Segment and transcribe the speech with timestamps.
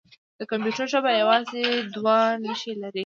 [0.39, 1.63] د کمپیوټر ژبه یوازې
[1.93, 2.99] دوه نښې لري.